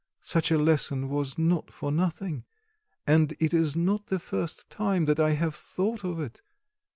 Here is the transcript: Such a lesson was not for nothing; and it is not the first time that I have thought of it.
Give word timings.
Such 0.23 0.49
a 0.49 0.57
lesson 0.57 1.09
was 1.09 1.37
not 1.37 1.69
for 1.71 1.91
nothing; 1.91 2.43
and 3.05 3.35
it 3.39 3.53
is 3.53 3.75
not 3.75 4.07
the 4.07 4.17
first 4.17 4.67
time 4.67 5.05
that 5.05 5.19
I 5.19 5.33
have 5.33 5.53
thought 5.53 6.03
of 6.03 6.19
it. 6.19 6.41